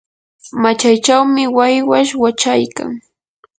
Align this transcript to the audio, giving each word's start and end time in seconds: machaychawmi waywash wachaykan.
machaychawmi 0.63 1.43
waywash 1.57 2.11
wachaykan. 2.21 2.89